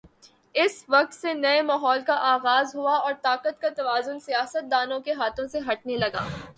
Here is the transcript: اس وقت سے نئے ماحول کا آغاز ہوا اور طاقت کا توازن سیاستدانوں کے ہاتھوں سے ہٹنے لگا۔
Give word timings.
اس 0.55 0.85
وقت 0.89 1.13
سے 1.13 1.33
نئے 1.33 1.61
ماحول 1.61 2.01
کا 2.01 2.15
آغاز 2.31 2.75
ہوا 2.75 2.97
اور 2.97 3.13
طاقت 3.21 3.61
کا 3.61 3.69
توازن 3.69 4.19
سیاستدانوں 4.19 4.99
کے 4.99 5.13
ہاتھوں 5.13 5.47
سے 5.47 5.59
ہٹنے 5.67 5.97
لگا۔ 5.97 6.27